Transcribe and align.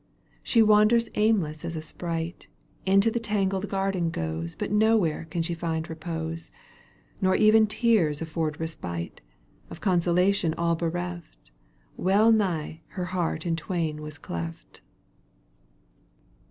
She 0.41 0.63
wanders 0.63 1.09
aimless 1.13 1.63
as 1.63 1.75
a 1.75 1.81
sprite, 1.83 2.47
Into 2.87 3.11
the 3.11 3.19
tangled 3.19 3.69
garden 3.69 4.09
goes 4.09 4.55
But 4.55 4.71
nowhere 4.71 5.25
can 5.25 5.43
she 5.43 5.53
find 5.53 5.87
repose, 5.87 6.49
Nor 7.21 7.35
even 7.35 7.67
tears 7.67 8.19
afford 8.19 8.59
respite. 8.59 9.21
Of 9.69 9.79
consolation 9.79 10.55
all 10.55 10.73
bereft— 10.75 11.51
Well 12.07 12.31
nigh 12.31 12.81
her 12.97 13.05
heart 13.13 13.45
in 13.45 13.55
twain 13.55 14.01
was 14.01 14.17
cleft. 14.17 14.81